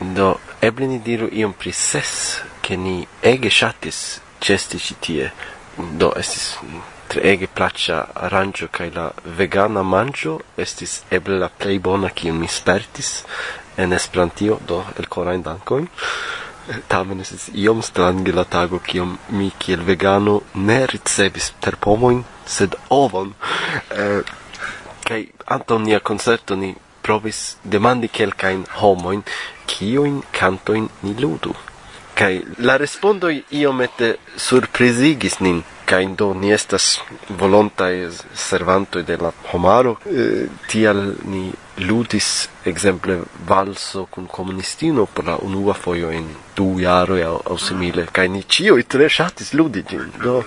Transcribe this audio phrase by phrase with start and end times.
[0.00, 5.30] Do, eble ni diru iom pri ses, che ni ege shatis ĉesti ci tie.
[5.78, 6.56] Do, estis
[7.08, 13.22] treege placia arancio, cae la vegana mangio estis eble la plei bona kiun mi spertis
[13.76, 15.86] en Esperantio, do elkorajn dankojn.
[16.90, 23.34] Tamen estis iom strange la tago kiom mi kiel vegano ne ricevis pomoin sed ovon.
[23.90, 24.22] Eh,
[25.06, 26.74] kaj antaŭ nia concerto ni
[27.06, 29.22] provis demandi quelcain homoin
[29.66, 31.54] cioin cantoin ni ludu.
[32.14, 37.00] Kai la respondoi iomete surprizigis nin kaj do ni estas
[37.40, 37.94] volontaj
[38.34, 41.50] servanto de la homaro eh, tial ni
[41.88, 43.18] ludis exemple
[43.48, 48.44] valso kun komunistino por la unua foio en du jaroj au, au simile kaj ni
[48.56, 50.42] ĉiuj tre shatis ludi gin, do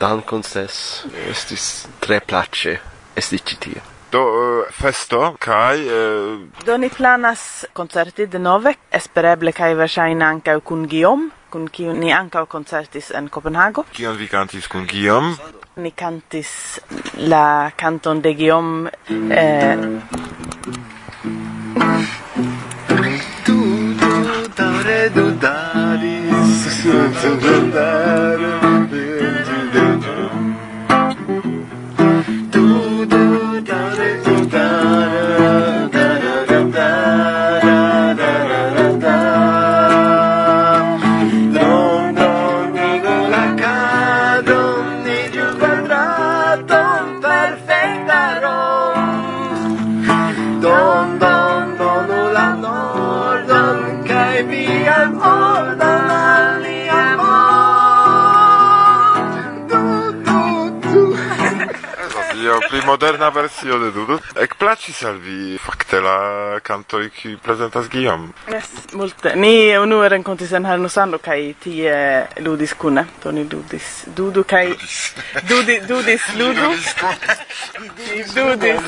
[0.00, 2.78] dan ses estis tre place
[3.16, 4.22] esti citia do
[4.64, 10.86] eh, festo kai eh, do ni planas concerti de nove espereble kai verŝajne ankaŭ kun
[10.88, 13.84] Guillaume kun kiu ni ankaŭ koncertis en Kopenhago.
[13.92, 15.34] Kion vi kantis kun Guillaume?
[15.76, 16.80] Ni kantis
[17.16, 18.90] la canton de Guillaume
[19.30, 19.76] eh,
[24.56, 25.56] da, re, du, da,
[62.40, 64.18] Io pli moderna versio de Dudu.
[64.38, 68.30] Ec placis al vi fakte la cantoi qui presentas Guillaume?
[68.48, 69.34] Yes, multe.
[69.34, 73.06] Ni unue rencontis en Harnosando kai tie ludis kune.
[73.22, 74.76] Do ni ludis Dudu kai...
[75.48, 76.70] Dudi, dudis Ludu.
[78.34, 78.80] Dudis.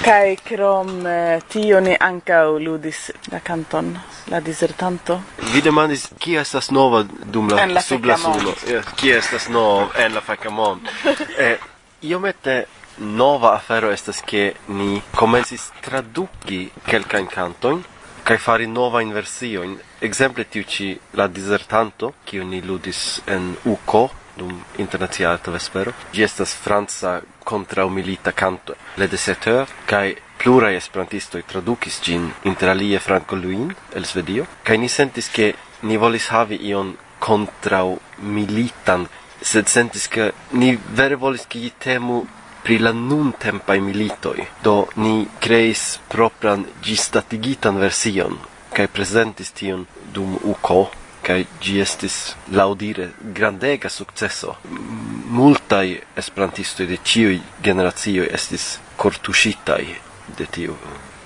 [0.00, 3.92] Kai krom eh, tio ni ankaŭ ludis la kanton
[4.32, 5.20] la disertanto.
[5.52, 8.54] Vi demandis chi estas nova dum la, la sub la suno.
[8.96, 10.80] Kia estas nova en la fakamon.
[11.38, 11.58] eh,
[12.02, 12.64] iomete
[12.98, 17.84] nova afero estas ke ni komencis traduki kelkajn kantojn
[18.24, 19.64] kaj fari nova inversio.
[20.00, 20.88] Ekzemple tiu ĉi
[21.18, 24.08] la disertanto, kiu ni ludis en Uko,
[24.40, 25.92] dum internacia arto vespero.
[26.14, 28.76] Gi estas franca contraumilita canto.
[28.94, 35.28] Le deserteur, cae plurai esperantistoi traducis gin interalie Franco Luin, el Svedio, cae ni sentis
[35.28, 37.84] che ni volis havi ion contra
[38.36, 39.06] militan,
[39.40, 42.26] sed sentis che ni vere volis che gi temu
[42.62, 44.46] pri la nun tempa militoi.
[44.62, 48.38] Do ni creis propran gistatigitan version,
[48.72, 54.56] kai presentis tion dum UCO, kai gi estis laudire grandega successo.
[55.30, 59.84] Multai esperantistoj de ciui generazio estis cortuscitai
[60.36, 60.76] de tiu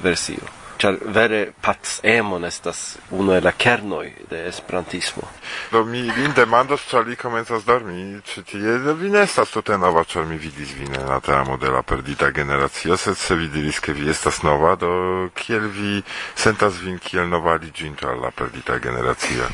[0.02, 5.22] versio char vere pats emon estas uno el la kernoj de esperantismo.
[5.72, 10.04] Do mi vin demandas ĉar li komencas dormi, ĉi tie vi ne estas tute nova,
[10.04, 13.80] ĉar mi vidis vin en la teamo de la perdita generacio, sed se vi diris
[13.80, 14.90] ke vi estas nova, do
[15.34, 16.02] kiel vi
[16.34, 19.48] sentas vin kiel nova aliĝinto al la perdita generacio?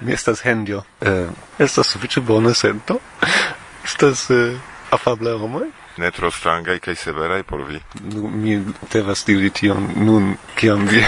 [0.00, 0.84] Mi estas Hendio.
[1.00, 1.26] Eh,
[1.58, 3.00] estas sufiĉe bone sento.
[3.88, 4.54] estas eh,
[4.94, 5.66] afable homoj
[5.98, 7.80] ne tro strangaj kaj severaj por vi?
[8.14, 8.58] Nu, mi
[8.92, 11.04] devas diri tion nun, kiam vi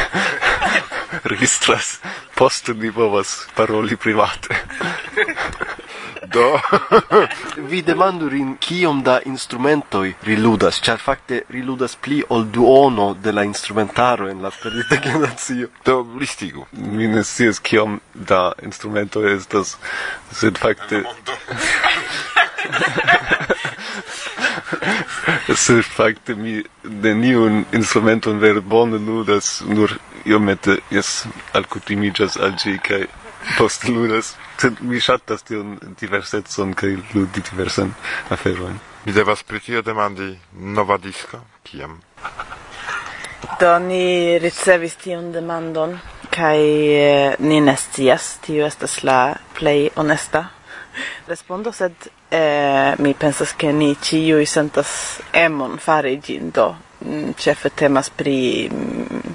[1.32, 1.98] registras.
[2.34, 4.56] Poste ni povas paroli private.
[6.32, 6.60] Do.
[7.70, 13.44] vi demandu rin kiom da instrumentoi riludas, char fakte riludas pli ol duono de la
[13.44, 15.68] instrumentaro en la perdita generazio.
[15.84, 16.66] Do listigu.
[16.72, 19.76] Mi ne sies kiom da instrumentoi estas,
[20.32, 21.02] sed fakte...
[25.64, 33.06] se fakte mi neniun instrumenton ver bone ludas, nur iomete jes alkutimiĝas al gi, kai
[33.58, 34.34] post ludas.
[34.60, 37.94] Sed mi ŝatas tion diversecon kai ludi diversen
[38.30, 38.78] aferojn.
[39.04, 42.00] Mi devas pritio demandi nova disco kiam.
[43.60, 45.96] Do ni ricevis tion demandon
[46.30, 46.62] kai
[46.94, 50.50] eh, ni nestias, tio estas la plej honesta
[51.26, 51.92] respondo, sed
[52.30, 58.68] eh, mi pensas che ni ciui sentas emon fare gin do mm, chef temas pri
[58.72, 59.34] mm,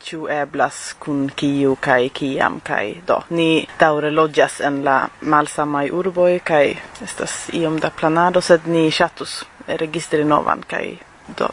[0.00, 6.40] ciu eblas kun kiu kai kiam kai do ni daure loĝas en la malsamai urboi
[6.44, 10.98] kai estas iom da planado sed ni chatus registri novan kai
[11.36, 11.48] do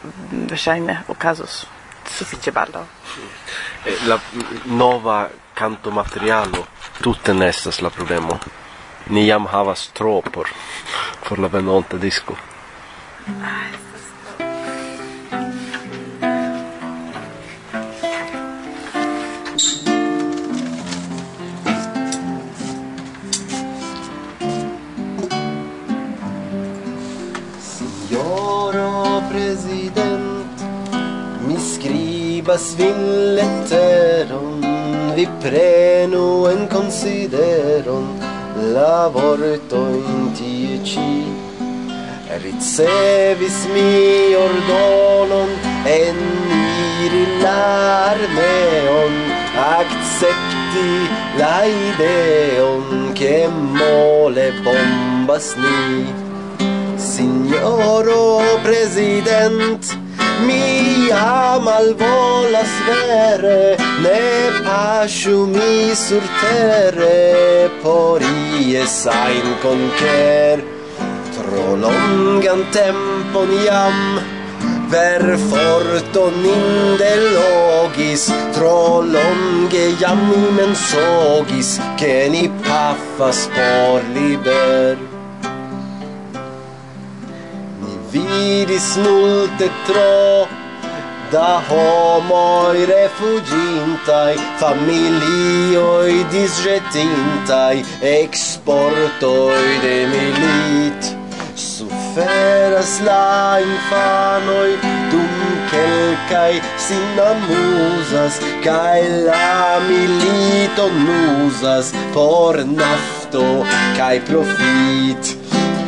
[0.50, 1.64] verŝajne okazos
[2.10, 2.82] sufiĉe baldaŭ.
[3.86, 4.18] Eh, la
[4.66, 6.66] nova canto materialo
[7.00, 8.38] tutte nestas la problemo
[9.10, 10.48] ni jam havas tro por
[11.28, 12.36] por la venonta disco.
[27.60, 30.60] Signora President,
[31.46, 34.64] mi scribas vin letteron
[35.14, 38.18] vi prenu en consideron,
[38.56, 41.26] la vortojn tie ci
[42.42, 45.50] ricevis mi ordonon
[45.86, 46.18] en
[47.04, 49.14] iri l'armeon
[49.54, 50.90] akcepti
[51.38, 56.12] la ideon che mole bombas ni.
[56.96, 59.82] Signoro President,
[60.46, 64.24] mi amal volas vere, ne
[64.64, 70.62] pasciu mi sur vespere porie sain concer
[71.34, 73.98] tro longan tempon iam
[74.92, 78.24] Ver forton indelogis
[78.54, 80.20] tro longe iam
[80.56, 84.96] mensogis che ni paffas por liber.
[87.80, 90.63] Ni vidis multe tro
[91.34, 101.02] da homoi refugintai, familioi disjetintai, exportoi de milit.
[101.56, 104.78] Suferas la infanoi
[105.10, 105.34] dum
[105.72, 113.66] quelcai sin amusas, cae la milito nusas, por nafto
[113.98, 115.43] cae profit.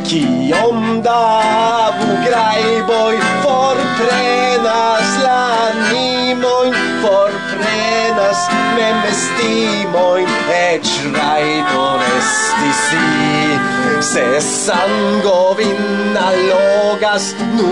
[0.07, 8.45] Kiom da bugrajboj forprenas la animojn, forprenas
[8.77, 13.03] memestimojn, eĉ rajton esti si.
[14.13, 17.67] Se sango vin allogas, nu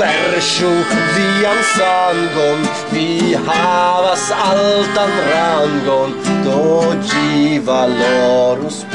[0.00, 0.72] verŝu
[1.18, 2.64] vian sangon,
[2.94, 6.16] vi havas altan rangon,
[6.48, 8.86] do ĝi valorus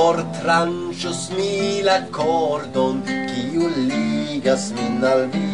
[0.00, 3.00] fortranĉos mi la cordon
[3.30, 5.48] qui ligas min al vi.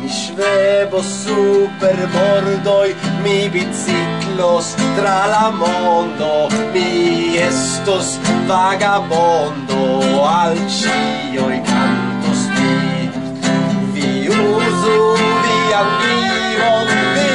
[0.00, 2.94] Mi svebo super bordoi
[3.24, 6.30] mi biciclos tra la mondo
[6.72, 8.08] mi estos
[8.52, 9.82] vagabondo
[10.30, 12.74] al cio i cantos vi.
[13.94, 14.96] Vi uso
[15.44, 17.30] via vivon vi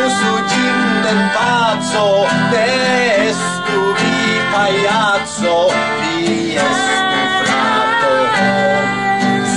[0.00, 2.08] uso ĝin del pazzo
[2.56, 3.15] de
[4.66, 5.68] ragazzo
[6.00, 8.12] vi è un frato.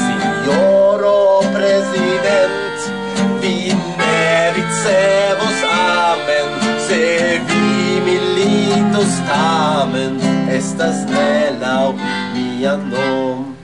[0.05, 2.79] Signoro president
[3.39, 6.49] vi ne ricevos amen.
[6.87, 11.93] Se vi militos tamen estas ne lau
[12.33, 13.55] mia nom.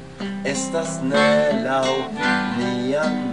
[0.43, 1.93] Estas ne lau
[2.57, 3.24] mia nom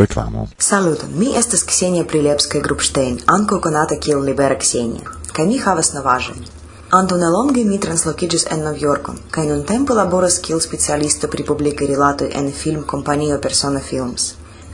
[0.00, 0.46] reklamo.
[0.58, 5.18] Saluton, mi estas Ksenia Prilepska Grupstein, anko konata kiel Libera Ksenia.
[5.32, 6.40] Kaj mi havas novaĵon.
[6.98, 12.48] Antaŭ nelonge mi translokiĝis en Novjorkon kaj nuntempe laboras kiel specialisto pri publikaj rilatoj en
[12.62, 14.24] filmkompanio Persona Films.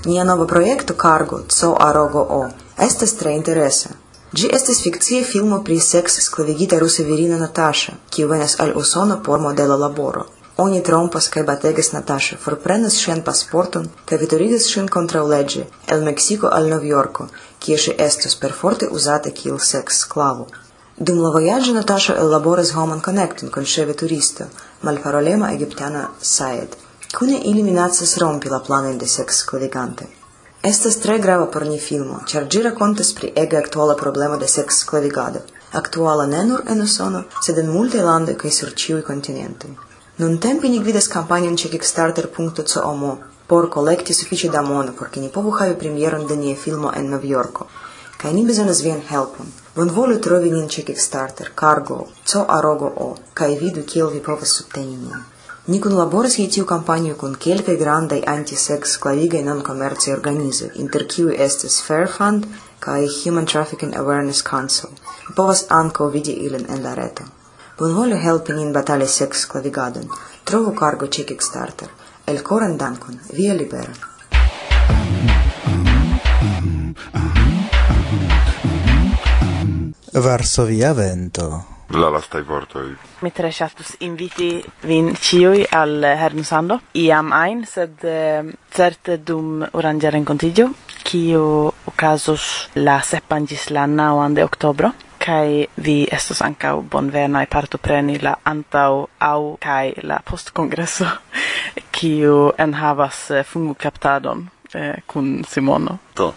[0.07, 2.41] Nia nova projekto Cargo Co Arogo O,
[2.89, 3.91] estas tre interesa.
[4.33, 9.41] Ĝi estas fikcia filmo pri seks sklavigita rusa virino Natasha, kiu venas al Usono por
[9.41, 10.25] modela laboro.
[10.57, 15.65] Oni trompas kaj bategas Natasha, forprenas ŝian pasporton kaj veturigas ŝin kontraŭleĝe
[15.97, 17.27] el Meksiko al Novjorko,
[17.61, 20.47] kie ŝi estos perforte uzata kiel seks-sklavo.
[20.97, 24.47] Dum la vojaĝo Natasha ellaboras homan konekton kun ŝeve turisto,
[24.89, 26.77] malparolema egiptana Saed.
[27.19, 30.09] Kune ili minacas rompi la planojn de seks-sklavigantoj.
[30.71, 35.45] Estas tre grava por ni filmo, ĉar ĝi rakontas pri ege aktuala problemo de seks-sklavigado,
[35.83, 39.77] aktuala ne nur en Usono, sed en multaj landoj kaj sur ĉiuj kontinentoj.
[40.19, 43.03] Nun tempi ni gvidas kampanjon ĉe kickstarter.com
[43.47, 47.11] por kolekti sufiĉe da mono por ke ni povu havi premieron de nia filmo en
[47.11, 47.67] Novjorko.
[48.23, 49.53] Kaj ni bezonas vian helpon.
[49.77, 51.99] Bonvolu trovi nin ĉe Kickstarter, Cargo,
[52.33, 55.23] co arogo o, kaj vidu kiel vi povas subteni nin.
[55.67, 61.81] Ni kunlaboras je tiu kampanjo kun kelkaj grandaj anti-sex klavigaj non-komercaj organizoj, inter kiuj estis
[61.89, 62.49] Fair Fund
[62.81, 64.97] kaj Human Trafficking Awareness Council.
[65.37, 67.29] Povas ankaŭ vidi ilin en la reto
[67.79, 70.09] bonvolu helpi nin batale sex clavigadon.
[70.45, 71.89] Trovu cargo ĉe Kickstarter.
[72.27, 73.93] Elkoran dankon, via libera.
[80.27, 81.49] Varsovia vento.
[81.95, 82.89] La lastai vortoi.
[83.23, 84.49] Mi tre ŝatus inviti
[84.89, 90.67] vin ciui al Hernusando iam ein, sed ehm, certe dum oranĝa renkontiĝo,
[91.07, 91.45] cio
[91.93, 98.37] ocasus la sepan la nauan de octobro kai vi estos ancau bonvena e partopreni la
[98.45, 101.07] antau au kai la post congresso
[101.97, 105.99] kiu en havas eh, fungu captadon eh, kun Simono.
[106.17, 106.35] Do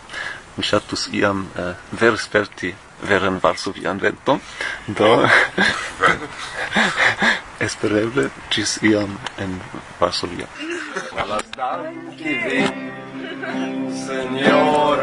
[0.57, 2.75] mi shatus iam eh, ver sperti
[3.09, 4.39] veren varsovian venton.
[4.87, 5.27] Do
[7.59, 9.61] espereble cis iam en
[9.99, 10.47] varsovia
[11.17, 12.63] Alla stanchi vi,
[14.05, 14.99] signor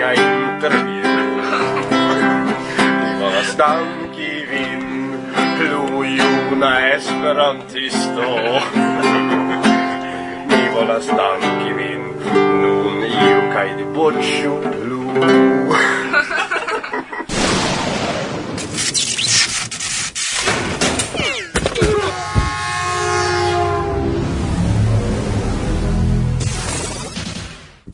[0.00, 1.44] miai intervjuo.
[3.52, 4.84] Stanki vin
[5.58, 8.28] plu juna esperantisto.
[10.48, 12.02] Mi volas danki vin
[12.62, 15.00] nun iu kaj diboĉu plu.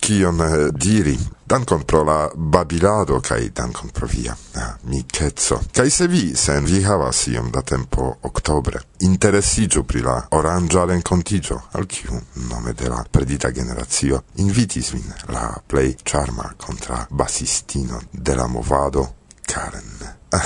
[0.07, 0.39] kion
[0.79, 5.61] diri Dankon pro la babilado kai dankon pro via ah, mi kezzo.
[5.73, 11.69] Kai se vi, sen vi havas iom da tempo octobre, interessigio pri la orangia rencontigio,
[11.79, 12.19] al kiu
[12.51, 19.15] nome de la perdita generazio, invitis vin la play charma contra basistino de la movado,
[19.47, 20.17] Karen.
[20.31, 20.43] Ah,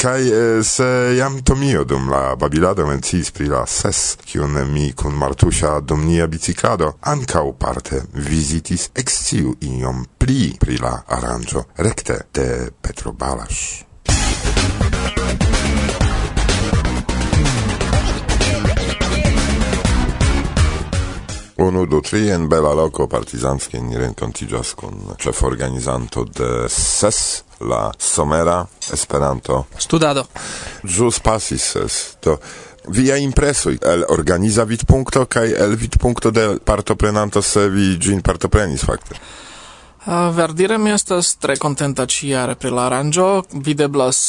[0.00, 5.12] Kai eh, se jam Tomio dum la babilado mencis pri la ses, kiun mi kun
[5.12, 12.70] Martusia dum nia biciclado ancau parte visitis exciu iom pli pri la aranjo recte de
[12.80, 13.84] Petro Balas.
[21.60, 28.62] Unu du tri en bela loco partizanske ni renkontiĝas kun ĉeforganizanto de ses la Somera
[28.92, 29.66] Esperanto.
[29.78, 30.26] Studado.
[30.84, 32.38] Jus pasis es do
[32.88, 39.18] via impresoj el organiza vidpunkto kaj el vidpunkto de partoprenanto se vi ĝin partoprenis fakte.
[40.00, 43.42] Uh, verdire mi estas tre contenta ciare pri la aranjo.
[43.52, 44.20] Videblas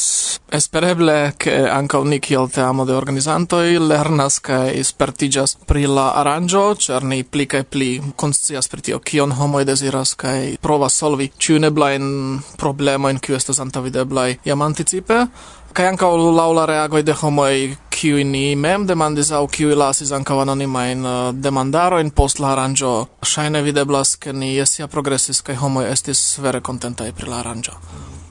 [0.52, 7.06] espereble che ankaŭ ni kiel teamo de organizantoi lernas kaj spertiĝas pri la aranjo, cer
[7.08, 7.88] ni pli kaj pli
[8.20, 14.42] conscias pri tio kion homoi desiras kaj provas solvi ciuneblain eblajn problemojn kiu estas antaŭvideblaj
[14.44, 15.26] jam anticipe.
[15.72, 16.66] Kaj anka laula
[17.02, 22.40] de homoj, kiu ni mem demandis au kiu lasis anka anonima in uh, demandarojn post
[22.40, 25.56] la aranjo shaine videblas, ke ni jes ja progresis kaj
[25.88, 27.72] estis vere contentai pri la aranjo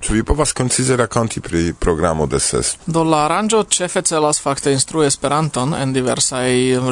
[0.02, 2.72] Ĉu vi povas koncize rakonti pri programo de ses?
[2.90, 6.48] Do la aranĝo ĉefe celas fakte instrui Esperanton en diversaj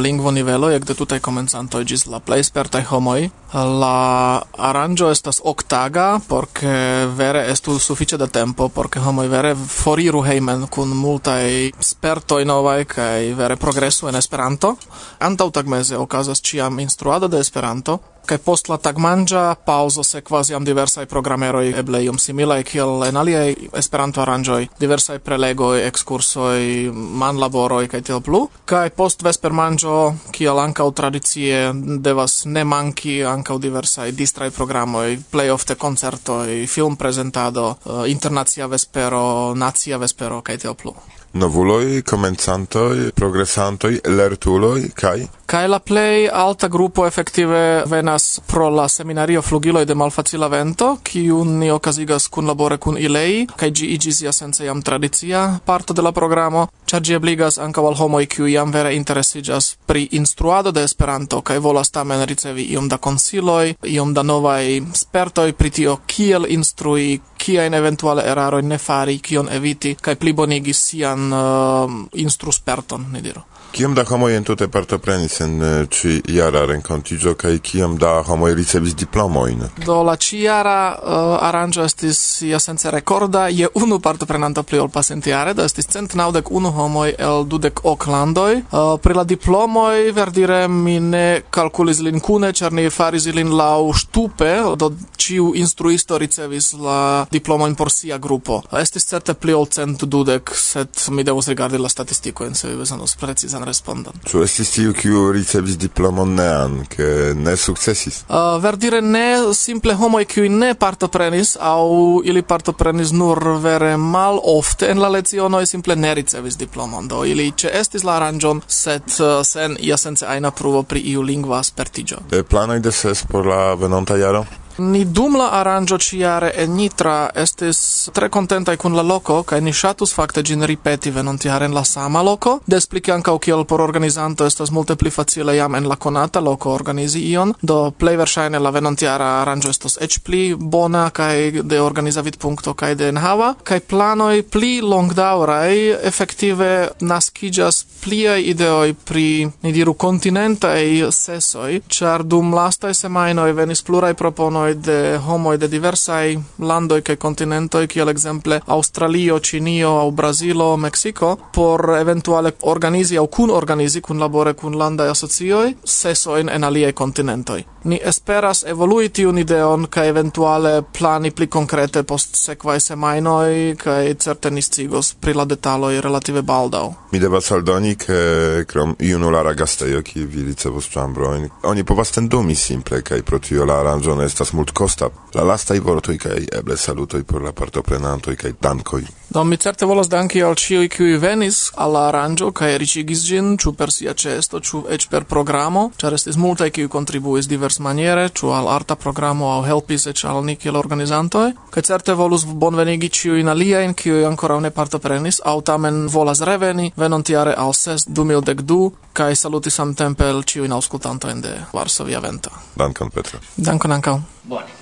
[0.05, 3.23] lingvoniveloj ekde tutaj komencantoj ĝis la plej spertaj homoj.
[3.53, 6.75] La aranĝo estas oktaga por ke
[7.17, 12.85] vere estu sufiĉe da tempo por ke homoj vere foriru hejmen kun multaj spertoj novaj
[12.93, 14.75] kaj vere progresu en Esperanto.
[15.19, 21.05] Antaŭ tagmeze okazas ĉiam instruado de Esperanto kai post la tagmanĝa paŭzo sekvas jam diversaj
[21.11, 26.59] programeroj, eble iom similaj kiel en aliaj Esperanto-aranĝoj, diversaj prelegoj, ekskursoj,
[26.93, 28.47] manlaboroj kaj tiel plu.
[28.65, 35.75] kai post vespermanĝo, kiel ankaŭ tradicie, devas ne manki ankaŭ diversaj distraj programoj, plej ofte
[35.75, 40.95] koncertoj, filmprezentado, eh, internacia vespero, nacia vespero kaj tiel plu
[41.31, 45.27] novuloi, comenzantoi, progressantoi, lertuloi, kai...
[45.50, 51.57] Kai la plei alta gruppo effettive venas pro la seminario flugiloi de malfacila vento, kiun
[51.57, 56.05] ni ocasigas kun labore kun ilei, kai gi igis ja sense jam tradizia parto de
[56.05, 60.83] la programo, char gi obligas anca al homoi kiu jam vere interesigas pri instruado de
[60.83, 66.45] Esperanto, kai volas tamen ricevi iom da consiloi, iom da novai spertoi pri tio kiel
[66.50, 73.41] instrui, kiajn eventuale eraro ne fari, kion eviti, kai plibonigi sian uh, instrusperton, ne diro.
[73.71, 78.95] Kiam da homoj entute partoprenis en eh, ĉi jara renkontiĝo kaj kiam da homoj ricevis
[78.97, 79.61] diplomojn?
[79.85, 85.63] Do la ĉijara uh, aranĝo estis jasence rekorda je unu partoprenanto pli ol pasintjare, do
[85.63, 88.55] estis cent naŭdek unu homoj el dudek ok landoj.
[88.55, 93.53] Uh, eh, pri la diplomoj verdire mi ne kalkulis lin kune, ĉar ni faris ilin
[93.53, 98.63] laŭ ŝtupe, do ĉiu instruisto ricevis la diplomojn por sia grupo.
[98.81, 103.15] Estis certe pli ol cent dudek, sed mi devus rigardi la statistikojn se vi bezonos
[103.19, 104.13] precize interesan respondon.
[104.25, 108.23] Ĉu estis tiu kiu ricevis diplomon ne anke ne sukcesis?
[108.29, 114.89] Uh, verdire ne simple homoj kiuj ne partoprenis aŭ ili partoprenis nur vere mal ofte
[114.89, 117.07] en la lecionoj simple ne ricevis diplomon.
[117.07, 121.63] Do ili ĉeestis la aranĝon sed uh, sen ia sence ajna pruvo pri iu lingva
[121.63, 122.23] spertiĝo.
[122.31, 124.45] E planoj de ses por la venonta jaro?
[124.79, 127.79] Ni dum la aranĝo ĉiare en Nitra estis
[128.15, 132.21] tre kontentaj kun la loko kaj ni ŝatus fakte ĝin ripeti venontjare en la sama
[132.24, 132.59] loko.
[132.65, 136.39] Des pli ke ankaŭ kiel por organizanto estas multe pli facile jam en la konata
[136.39, 141.81] loko organizi ion, do plej verŝajne la venontjara aranĝo estos eĉ pli bona kaj de
[141.83, 145.75] organiza vidpunkto kaj de enhava kaj planoj pli longdaŭraj
[146.07, 146.71] efektive
[147.01, 149.27] naskiĝas pliaj ideoj pri
[149.63, 155.67] ni diru kontinentaj sesoj, ĉar dum lastaj semajnoj venis pluraj proponoj kunvenoj de homoj de
[155.67, 163.27] diversaj landoj kaj kontinentoj kiel ekzemple Aŭstralio, Ĉinio aŭ Brazilo, Meksiko por eventuale organizi aŭ
[163.27, 167.63] kun organizi kun labore kun landaj asocioj sesojn en aliaj kontinentoj.
[167.83, 174.51] Ni esperas evolui tiun ideon kaj eventuale plani pli konkrete post sekvaj semajnoj kaj certe
[174.51, 176.89] ni scios pri la detaloj relative baldaŭ.
[177.11, 183.01] Mi devas aldoni ke krom junulara gastejo kiu vi ricevos ĉambrojn oni povas tendumi simple
[183.01, 185.09] kaj pro tio la aranĝono estas multcosta.
[185.33, 189.05] La lasta i vortoi kai eble salutoi por la partoprenantoj kai dankoi.
[189.29, 193.51] Do mi certe volas danki al ĉiuj kiuj venis al la aranĝo kaj riĉigis ĝin,
[193.62, 198.49] ĉu per sia ĉeesto, ĉu eĉ per programo, ĉar estis multaj kiuj kontribuis diversmaniere, ĉu
[198.57, 201.51] al arta programo aŭ helpis eĉ al ni kiel organizantoj.
[201.69, 207.53] Kaj certe volus bonvenigi ĉiujn aliajn kiuj ankoraŭ ne partoprenis aŭ tamen volas reveni venontjare
[207.53, 212.49] al ses 2012 kaj saluti samtempe al ĉiujn aŭskultantojn de Varsovia Venta.
[212.81, 213.39] Dankon Petro.
[213.57, 214.17] Dankon ankaŭ.
[214.49, 214.73] Buone.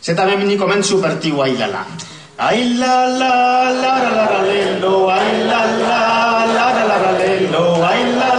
[0.00, 1.82] Sedame mini komen super tiu ailala.
[2.38, 3.32] Ailala,
[3.82, 5.98] la la la la lello, ailala,
[6.54, 8.35] la la la la lello, ailala.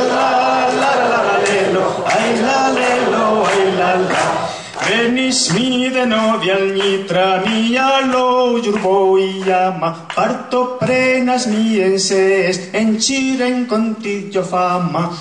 [5.28, 14.44] Venis mi denove al nitra, mia loiurboia ma, parto prenas mi enses, en cire encontillo
[14.44, 15.12] fama.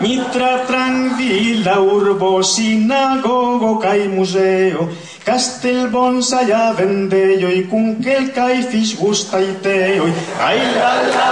[0.00, 4.88] mitra tranquila urbo, sinagogo cae museo,
[5.24, 10.06] castel bonsa ya vendello, y cunquel cae fis gusta y teo,
[10.38, 11.30] la la la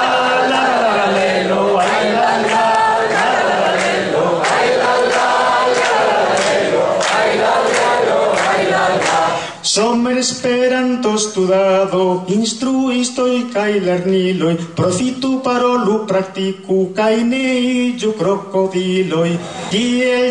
[0.51, 1.50] la la la
[9.71, 19.29] Somer Esperanto studado, instruistoj kai lerniloj, profitu parolu praktiku kai neiju iĝu krokodiloj.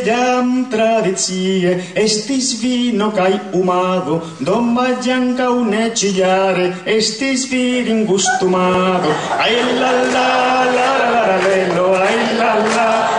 [0.09, 9.15] Jam tradicie estis vino kai umado, doma majankaŭ ne ĉiujare estis viringustumado.
[9.39, 10.27] Ai la la
[10.75, 13.18] la la la la la la la la la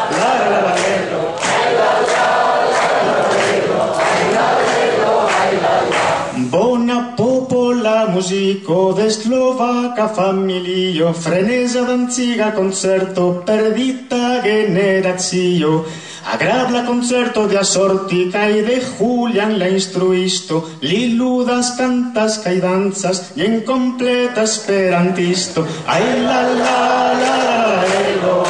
[7.82, 15.84] la muziko de slovaka familio, freneza danciga concerto, perdita generacio.
[16.24, 23.46] Agrabla concerto de Asortica y de Julián la instruisto, li ludas cantas kaj danzas y
[23.48, 25.66] en completa esperantisto.
[25.86, 28.44] Ay la la la, ego,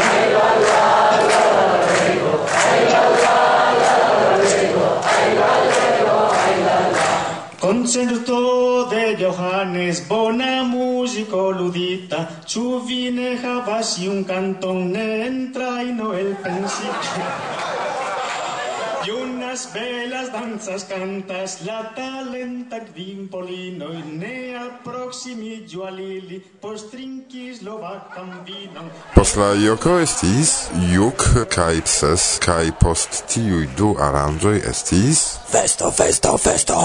[7.60, 8.49] Concerto
[9.60, 17.68] Planes bona musico ludita, ciu vi ne havas iun canton ne entraino el pensi...
[19.60, 28.88] Las velas danzas cantas, la talenta vimpolino, ne approximigio al ili, post trincis lovacan vinon.
[29.14, 35.26] Post la joko estis juk kai pses, kai post tiuj du aranjoi estis...
[35.50, 36.80] Festo, festo, festo!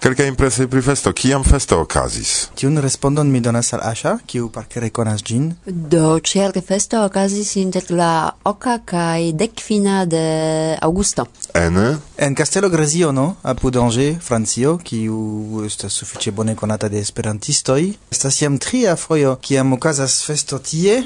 [0.00, 2.48] Kelka impresoj pri festo, kiam festo okazis?
[2.56, 5.50] Tiun respondon mi donas al Asha, kiu parke rekonas gin.
[5.66, 8.12] Do, ĉiare festo okazis inter la
[8.48, 11.28] oka kai dekvina de Augusto.
[11.58, 18.42] En en Castello Graziono, apud Angers, Francio, kiu estas sufiĉe bone konata de esperantistoj, estas
[18.42, 21.02] jam tria fojo kiam okazas festo tie.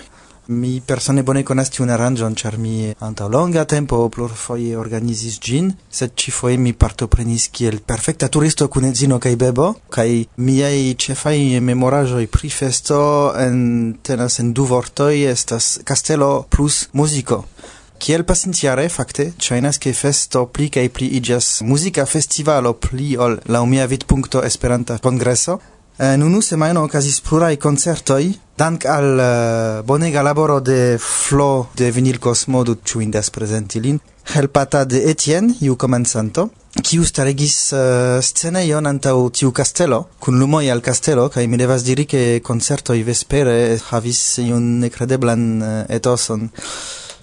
[0.48, 6.16] Mi persone bone konas tiun aranĝon, ĉar mi antaŭ longa tempo plurfoje organizis ĝin, sed
[6.18, 10.08] ĉifoje mi partoprenis kiel perfekta turisto kun edzino kaj bebo, kaj
[10.42, 12.98] miaj ĉefaj memoraĵoj pri festo
[13.38, 17.44] en tenas en du vortoj estas kastelo plus muziko.
[18.02, 23.60] Kiel pasintiare fakte, ŝajnas ke festo pli kaj pli iĝas muzika festivalo pli ol laŭ
[23.70, 25.60] mia vidpunkto Esperanta kongreso.
[25.98, 28.24] Eh, en unu semajno okazis pluraj koncertoj,
[28.58, 34.00] dank al uh, bonega laboro de Flo de Vinil Cosmodo, ĉu indas prezenti lin,
[34.34, 36.48] helpata de Etienne, iu komencanto,
[36.82, 41.86] kiu staregis uh, eh, scenejon antaŭ tiu kastelo, kun lumoj al kastelo, kaj mi devas
[41.86, 46.48] diri ke koncertoj vespere havis iun nekredeblan uh, etoson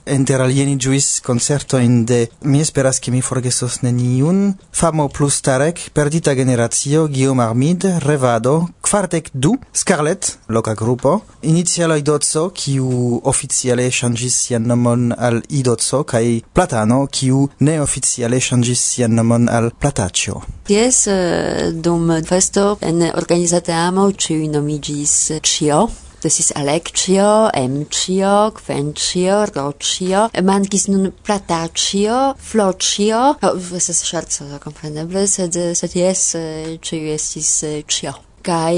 [0.10, 4.58] inter alieni giuis concerto in de mi esperas che mi forgesos neniun.
[4.69, 12.50] Famo plus Tarek perdita generazio Guillaume Armid Revado Quartec du Scarlet loca gruppo inizialo idozzo
[12.54, 19.48] kiu officiale changis sian nomon al idozzo kai platano kiu ne officiale changis sian nomon
[19.48, 25.89] al plataccio Yes, eh, dum festo en organizate amo ci nomigis cio
[26.21, 33.38] Das ist Alexio, Emcio, Quencio, Rocio, mankis nun Plataccio, Flocio,
[33.73, 36.36] estas oh, scherzo, kompreneble, sed, sed yes,
[36.84, 38.12] ĉiu estis eh, ĉio.
[38.43, 38.75] Kaj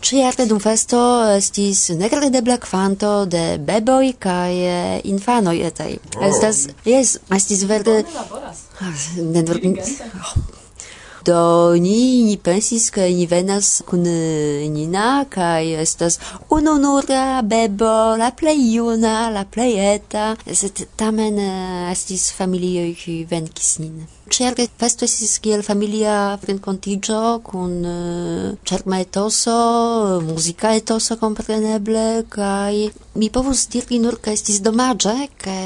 [0.00, 1.02] ĉiarte eh, dum festo
[1.36, 5.98] estis nekredebla kvanto de beboj kaj eh, infanoj etai.
[6.24, 8.00] Estas, yes, estis verde...
[8.80, 9.44] Ah, ne,
[11.24, 14.02] Do ni, ni pensis, ke ni venas kun
[14.74, 16.18] Nina, kaj estas
[16.50, 20.24] unonura bebo, la plej juna, la plej eta,
[20.62, 21.38] sed tamen
[21.92, 24.02] estis familioj, kiuj venkis nin.
[24.32, 27.78] Certe festo estis kiel familia renkontiĝo kun
[28.66, 29.56] ĉarma etoso,
[30.26, 35.58] muzika etoso kompreneble, kaj mi povus diri nur, ke estis domaĝe, ke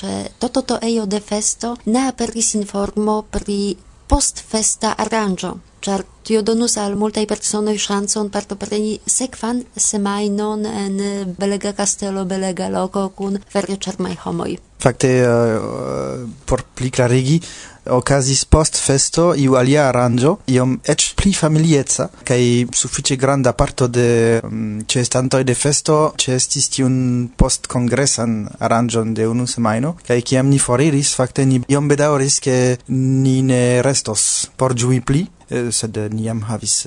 [0.00, 3.62] ĉe toto to ejo de festo ne aperis informo pri
[4.08, 11.00] post festa arrangio, char tio donus al multae personoi chanson partopreni sekvan semainon en
[11.38, 14.58] belega castello, belega loco, cun vere charmai homoi.
[14.82, 17.40] Fakte, uh, por pli clarigi,
[17.86, 22.42] okazis post festo iu alia aranjo, iom ec pli familieca kaj
[22.76, 29.46] suffice granda parto de mm, um, cestantoi de festo cestis tiun postkongresan aranjon de unu
[29.46, 35.00] semaino, kaj kiam ni foriris fakte ni iom bedauris ke ni ne restos por giui
[35.00, 35.26] pli.
[35.52, 36.86] Eh, sed eh, niam havis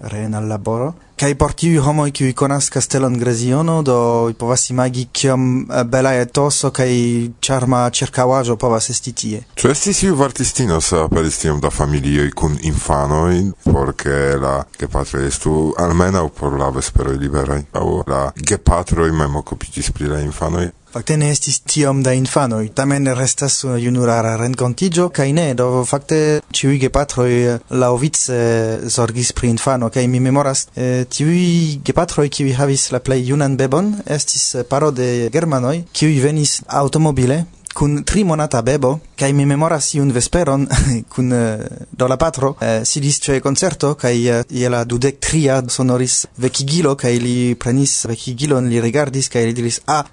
[0.00, 0.94] reen al laboro.
[1.16, 7.30] kai por tiuj homoj, kiuj konas castellon Greziono, do povas imagi kiom bela etoso kai
[7.40, 9.44] charma ĉirkaŭaĵo povas esti tie.
[9.54, 13.22] Ĉu estis iu vartistino se aperis tiam da familioj kun infano
[13.64, 19.92] por ke la gepatroj estu almenaŭ por la vesperoj liberaj aŭ la gepatroj mem okupiĝis
[19.94, 20.70] pri la infanoj?
[20.94, 26.18] Fakte ne estis tiom da infanoj, tamen restas junulara renkontiĝo kaj ne, do fakte
[26.54, 28.36] ĉiuj gepatroj eh, laovice
[28.94, 33.90] zorgis pri infano kaj mi memoras eh, tiuj gepatroj kiuj havis la plej junan bebon
[34.06, 37.42] estis eh, paro de germanoj kiuj venis automobile
[37.74, 40.68] kun tri monata bebo kaj mi memoras iun vesperon
[41.12, 45.58] kun eh, do la patro uh, sidis ĉe koncerto kaj uh, je la dudek tria
[45.68, 50.12] sonoris vekigilo kaj li prenis vekigilon li rigardis kaj li diris a ah,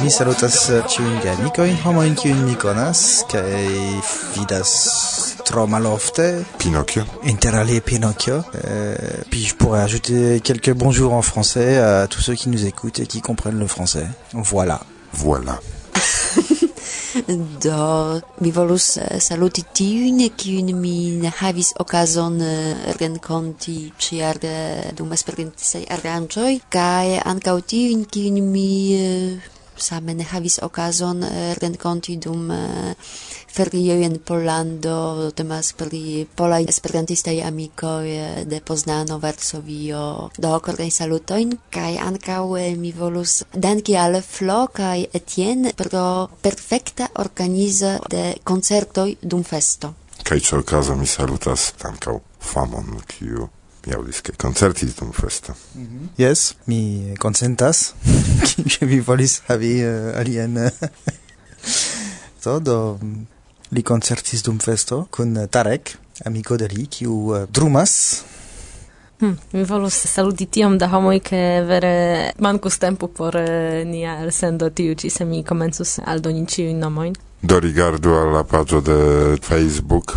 [0.00, 3.66] Mi salutas eh, ĉiujn geamikojn, homojn, kiujn mi konas kaj
[4.32, 4.70] vidas
[5.44, 6.44] trop malofte.
[6.58, 7.04] Pinocchio.
[7.28, 8.42] Interalie Pinocchio.
[8.64, 8.96] Euh,
[9.30, 13.06] puis je pourrais ajouter quelques bonjours en français à tous ceux qui nous écoutent et
[13.06, 14.06] qui comprennent le français.
[14.32, 14.80] Voilà.
[15.12, 15.60] Voilà.
[17.62, 25.84] Do, mi volus eh, saluti tiujn, kiujn mi havis okazon eh, renkonti ĉiare dum esperantistaj
[25.98, 28.68] aranĝoj, kaj ankaŭ tiujn, kiujn mi
[29.82, 32.94] same ne havis okazon eh, renkonti dum eh,
[33.50, 40.30] ferio en Pollando, temas pri polaj esperantistaj amikoj eh, de Poznano, Varsovio.
[40.38, 42.44] Do koraj salutojn kaj ankaŭ
[42.78, 49.94] mi volus danki al Flo kaj Etienne pro perfekta organizo de koncertoj dum festo.
[50.22, 53.48] Kaj ĉe okazo mi salutas ankaŭ famon, kiu
[53.86, 55.54] mi audis che concertis dum festo.
[55.76, 56.08] Mm -hmm.
[56.16, 57.94] Yes, mi consentas,
[58.72, 60.56] che vi volis havi eh, uh, alien.
[60.56, 60.72] Eh.
[62.42, 62.98] so, do,
[63.68, 68.24] li concertis dum festo kun Tarek, amico de li, kiu uh, eh, drumas,
[69.20, 74.70] Hmm, mi volus saluti tiom da homoi, ke vere mankus tempo por uh, nia elsendo
[74.70, 80.14] tiu, ci se mi komencus aldoni ĉiujn nomoin do rigardu alla pagio de Facebook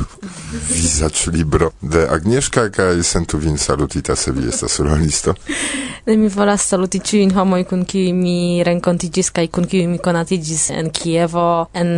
[0.69, 5.33] visac libro de Agnieszka kaj sentu vin salutita se vi estas rolisto.
[6.05, 10.65] Ne mi volas saluti ĉiujn homoj kun kiuj mi renkontiĝis kaj kun kiuj mi konatiĝis
[10.75, 11.93] en Kievo, en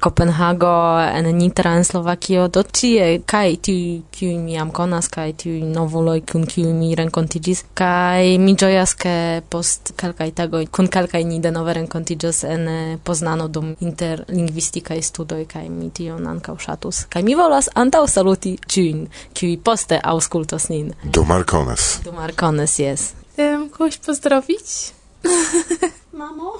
[0.00, 5.64] Kopenhago, en Nitra, en Slovakio, do tie kaj tiuj kiuj mi jam konas kaj tiuj
[5.66, 7.64] novuloj kun kiuj mi renkontiĝis.
[7.74, 9.16] Kaj mi ĝojas ke
[9.50, 12.70] post kelkaj tagoj kun kelkaj ni denove renkontiĝos en
[13.02, 14.98] Poznano dum interlingvi lingvistikaj
[15.40, 17.04] e kai mi tion ankaŭ ŝatus.
[17.08, 20.92] kai mi volas antau saluti ĉiujn, kiuj poste auskultos nin.
[21.04, 22.00] Do Marcones.
[22.04, 24.92] Do Marcones, yes em kogoś pozdrowić?
[26.12, 26.52] Mamo?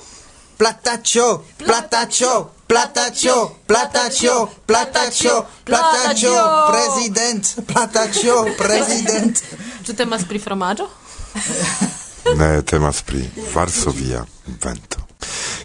[0.58, 6.32] platacho platacho platacio, platacio, platacio, platacio,
[6.70, 9.42] prezydent, platacio, prezydent.
[9.84, 10.88] Czy temat pri fromaggio?
[12.36, 14.24] ne temas pri Varsovia
[14.64, 15.06] vento.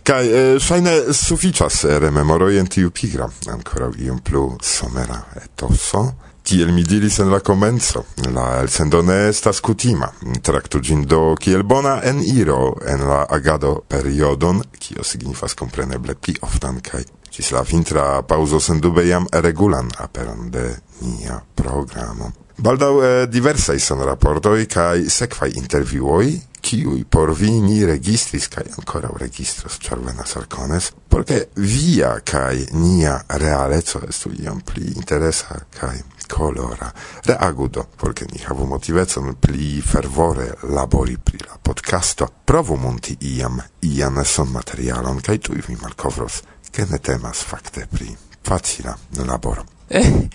[0.06, 6.06] Kaj eh, ŝajne sufiĉas eh, rememoroj en tiu pigra ancora iom plu somera etoso.
[6.46, 10.12] Kiel mi diris en la komenco, la elsendo ne estas kutima.
[10.46, 16.38] Traktu ĝin do kiel bona en iro en la agado periodon, kio signifas kompreneble pli
[16.46, 17.02] oftan kaj
[17.36, 20.70] ĝis la vintra paŭzo sendube jam regulan aperon de
[21.02, 22.32] nia programo.
[22.58, 29.12] Baldau eh, diversai son raportoi kai sekvai interviuoi, kiui por vi ni registris kai ancora
[29.20, 36.92] registros Charvena arcones porque via kai nia realeco estu iam pli interesa kai colora.
[37.24, 42.28] Reagudo, porque ni havu motivecon pli fervore labori pri la podcasto.
[42.46, 46.42] Provu munti iam ian son materialon, kai tui vi malkovros,
[46.72, 49.75] ke ne temas fakte pri facila laboro.
[49.88, 50.28] Eh,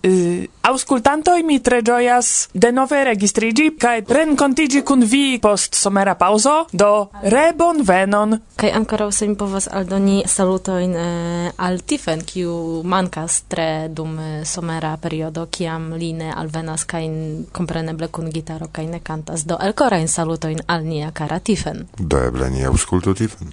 [0.00, 6.66] eh, auscultantoi mi tre gioias de nove registrigi kai rencontigi kun vi post somera pauso
[6.72, 8.40] do rebon venon.
[8.56, 14.44] Kai ancora se mi povas aldoni salutoin eh, al Tifen kiu mankas tre dum eh,
[14.44, 17.06] somera periodo kiam line alvenas kai
[17.52, 21.86] kompreneble kun gitaro kaj ne kantas do elkora salutoin al nia kara Tifen.
[21.98, 23.52] Do eble ni aŭskultu Tifen.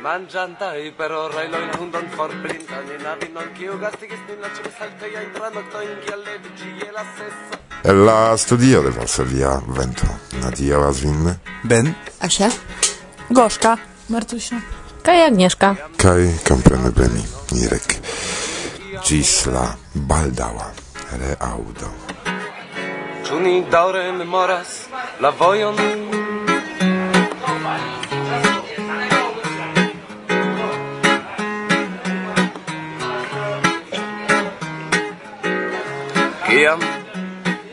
[0.00, 5.20] Mangiantai per ora lo in hundon for blindan in avinon kiu gastigis nin la cirsalteia
[5.20, 10.06] in tranoctoin alle leviĝi e la sessa E la studio de Varsovia vento.
[10.40, 11.40] Nadia Razwin.
[11.62, 11.94] Ben.
[12.18, 12.50] Asia.
[13.28, 13.76] Goszka
[14.08, 14.60] Martusia.
[15.02, 15.74] Kaj Agnieszka.
[15.96, 17.24] Kaj komprenu Beni
[17.64, 18.00] Irek.
[19.04, 19.76] Gisla.
[19.94, 20.72] Baldała.
[21.20, 21.88] Reaudo.
[23.28, 24.88] Czuni dauren moras
[25.20, 25.76] la vojon.
[36.60, 36.80] Iam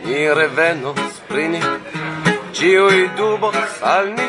[0.05, 1.59] ni revenos pri ni,
[2.55, 4.27] ciui dubos al ni,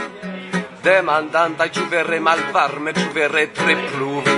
[0.83, 4.37] Demandanta ciu vere malvarme, ciu vere tre pluvi.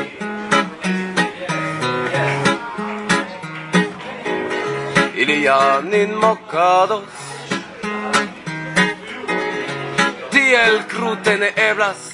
[5.22, 7.08] Ili ja nin mocados,
[10.30, 12.09] tiel crute ne eblas,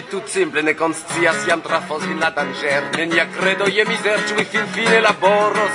[0.00, 3.84] vi tout simple ne konscia si am trafos in la danger ne ni credo je
[3.84, 5.74] miser ĉu finfine laboros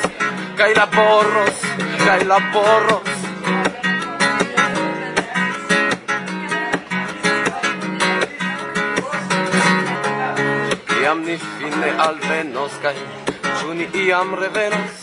[0.58, 1.58] kaj laboros
[2.06, 3.12] kaj laboros
[11.02, 12.98] Iam ni fine alvenos, kai
[13.60, 14.96] ĉu ni iam revenos?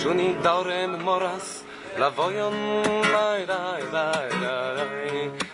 [0.00, 1.52] Ĉu ni daŭre memoras
[2.00, 2.58] la vojon?
[3.12, 5.47] Lai, lai, lai, lai, lai.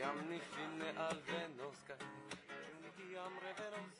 [0.00, 1.78] Yam nifin al venos
[3.14, 3.99] yam revenos.